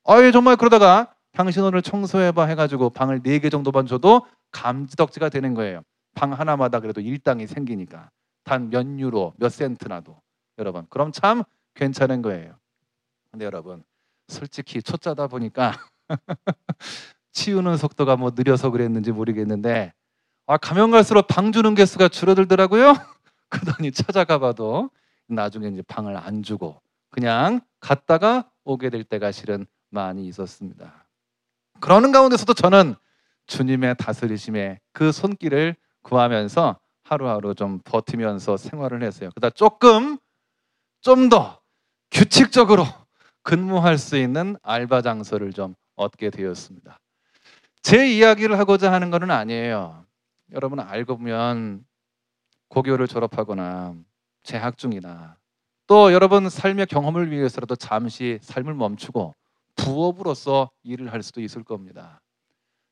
아예 0.06 0.32
정말 0.32 0.56
그러다가 0.56 1.14
당신 1.34 1.64
오늘 1.64 1.82
청소해봐 1.82 2.46
해가지고 2.46 2.90
방을 2.90 3.22
네 3.24 3.40
개 3.40 3.50
정도만 3.50 3.86
줘도 3.86 4.26
감지덕지가 4.52 5.30
되는 5.30 5.54
거예요. 5.54 5.82
방 6.16 6.34
하나마다 6.34 6.80
그래도 6.80 7.02
일당이 7.02 7.48
생기니까 7.48 8.10
단 8.44 8.70
몇 8.70 8.86
유로, 9.00 9.34
몇 9.38 9.50
센트나도 9.50 10.20
여러분 10.58 10.86
그럼 10.90 11.12
참 11.12 11.44
괜찮은 11.76 12.22
거예요. 12.22 12.56
근데 13.32 13.46
여러분 13.46 13.84
솔직히 14.28 14.82
초짜다 14.82 15.28
보니까 15.28 15.74
치우는 17.32 17.78
속도가 17.78 18.16
뭐 18.18 18.32
느려서 18.36 18.72
그랬는지 18.72 19.12
모르겠는데 19.12 19.94
아 20.48 20.58
가면 20.58 20.92
갈수록 20.92 21.28
방 21.28 21.52
주는 21.52 21.76
개수가 21.76 22.08
줄어들더라고요. 22.10 22.94
그러더니 23.50 23.92
찾아가 23.92 24.40
봐도 24.40 24.90
나중에 25.28 25.68
이제 25.68 25.82
방을 25.84 26.18
안 26.18 26.42
주고 26.44 26.82
그냥 27.12 27.62
갔다가 27.80 28.50
오게 28.64 28.90
될 28.90 29.04
때가 29.04 29.32
실은 29.32 29.66
많이 29.92 30.28
있었습니다. 30.28 31.06
그러는 31.80 32.12
가운데서도 32.12 32.54
저는 32.54 32.96
주님의 33.48 33.96
다스리심에 33.98 34.80
그 34.94 35.12
손길을 35.12 35.76
구하면서 36.04 36.80
하루하루 37.04 37.56
좀 37.56 37.80
버티면서 37.84 38.58
생활을 38.58 39.04
했어요. 39.04 39.30
그러다 39.36 39.50
조금 39.52 40.18
좀 41.02 41.30
더 41.30 41.60
규칙적으로 42.12 42.86
근무할 43.44 43.98
수 43.98 44.18
있는 44.18 44.58
알바 44.64 45.02
장소를 45.02 45.54
좀 45.54 45.76
얻게 45.96 46.30
되었습니다. 46.30 47.00
제 47.82 48.08
이야기를 48.10 48.60
하고자 48.60 48.92
하는 48.92 49.10
것은 49.10 49.32
아니에요. 49.32 50.06
여러분 50.52 50.80
알고 50.80 51.18
보면 51.18 51.86
고교를 52.68 53.08
졸업하거나 53.08 53.96
재학 54.44 54.78
중이나 54.78 55.38
또 55.88 56.14
여러분 56.14 56.50
삶의 56.50 56.88
경험을 56.88 57.32
위해서라도 57.32 57.76
잠시 57.76 58.40
삶을 58.42 58.74
멈추고 58.74 59.36
부업으로서 59.76 60.70
일을 60.84 61.12
할 61.12 61.24
수도 61.24 61.42
있을 61.42 61.64
겁니다. 61.64 62.22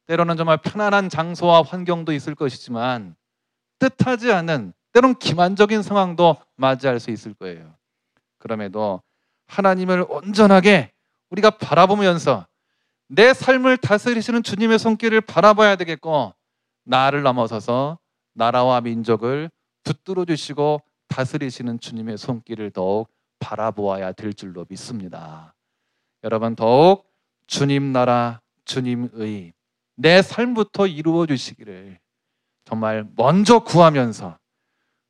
때로는 0.08 0.38
정말 0.38 0.58
편안한 0.58 1.10
장소와 1.10 1.64
환경도 1.64 2.14
있을 2.14 2.34
것이지만 2.36 3.16
뜻하지 3.80 4.32
않은 4.32 4.74
때론 4.94 5.16
기만적인 5.16 5.84
상황도 5.84 6.38
맞이할 6.56 7.00
수 7.00 7.12
있을 7.12 7.34
거예요. 7.34 7.76
그럼에도 8.40 9.02
하나님을 9.48 10.06
온전하게 10.10 10.92
우리가 11.30 11.52
바라보면서 11.52 12.48
내 13.10 13.34
삶을 13.34 13.78
다스리시는 13.78 14.44
주님의 14.44 14.80
손길을 14.80 15.22
바라봐야 15.22 15.76
되겠고 15.76 16.34
나를 16.84 17.22
넘어서서 17.22 18.00
나라와 18.34 18.82
민족을 18.82 19.50
붙들어 19.84 20.26
주시고 20.26 20.82
다스리시는 21.08 21.80
주님의 21.80 22.18
손길을 22.18 22.72
더욱 22.72 23.10
바라보아야 23.40 24.12
될 24.14 24.34
줄로 24.34 24.66
믿습니다. 24.70 25.54
여러분 26.28 26.58
더욱 26.58 27.10
주님 27.48 27.94
나라 27.94 28.42
주님의 28.66 29.54
내 29.96 30.22
삶부터 30.22 30.88
이루어 30.88 31.26
주시기를 31.26 32.00
정말 32.66 33.08
먼저 33.16 33.60
구하면서 33.60 34.38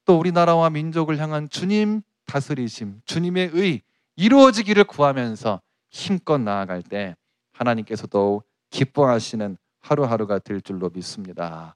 또 0.06 0.20
우리나라와 0.20 0.70
민족을 0.70 1.18
향한 1.18 1.50
주님 1.50 2.04
다스리심, 2.28 3.02
주님의 3.06 3.50
의 3.54 3.82
이루어지기를 4.16 4.84
구하면서 4.84 5.60
힘껏 5.90 6.38
나아갈 6.38 6.84
때 6.84 7.16
하나님께서 7.52 8.06
도 8.06 8.44
기뻐하시는 8.70 9.58
하루하루가 9.80 10.38
될 10.38 10.62
줄로 10.62 10.92
믿습니다. 10.94 11.76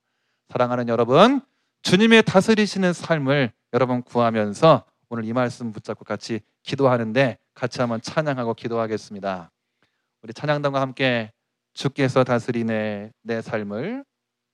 사랑하는 0.50 0.88
여러분, 0.88 1.42
주님의 1.82 2.24
다스리시는 2.24 2.94
삶을 2.94 3.52
여러분 3.74 4.04
구하면서 4.04 4.84
오늘 5.10 5.26
이 5.26 5.34
말씀 5.34 5.72
붙잡고 5.72 6.06
같이 6.06 6.42
기도하는데 6.62 7.40
같이 7.54 7.82
한번 7.82 8.02
찬양하고 8.02 8.54
기도하겠습니다. 8.54 9.52
우리 10.22 10.34
찬양단과 10.34 10.80
함께 10.80 11.32
주께서 11.74 12.24
다스리네 12.24 13.12
내 13.22 13.42
삶을 13.42 14.06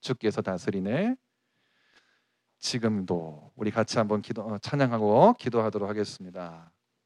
주께서 0.01 0.41
다스리네 0.41 1.15
지금도 2.59 3.51
우리 3.55 3.71
같이 3.71 3.97
한번 3.97 4.21
기도 4.21 4.41
어, 4.41 4.57
찬양하고 4.57 5.35
기도하도록 5.39 5.89
하겠습니다. 5.89 6.71